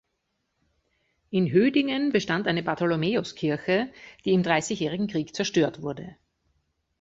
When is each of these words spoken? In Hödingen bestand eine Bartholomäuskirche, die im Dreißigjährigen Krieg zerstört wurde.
In 1.29 1.51
Hödingen 1.51 2.11
bestand 2.11 2.47
eine 2.47 2.63
Bartholomäuskirche, 2.63 3.93
die 4.25 4.31
im 4.31 4.41
Dreißigjährigen 4.41 5.05
Krieg 5.05 5.35
zerstört 5.35 5.83
wurde. 5.83 6.15